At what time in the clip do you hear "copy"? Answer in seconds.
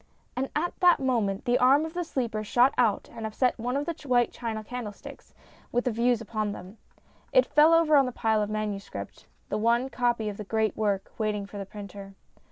9.89-10.27